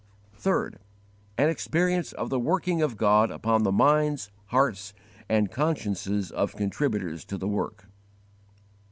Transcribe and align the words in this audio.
3. 0.33 0.71
An 1.37 1.49
experience 1.49 2.11
of 2.11 2.31
the 2.31 2.39
working 2.39 2.81
of 2.81 2.97
God 2.97 3.29
upon 3.29 3.61
the 3.61 3.71
minds, 3.71 4.31
hearts, 4.47 4.95
and 5.29 5.51
consciences 5.51 6.31
of 6.31 6.55
_contributors 6.55 7.23
to 7.27 7.37
the 7.37 7.47
work. 7.47 7.85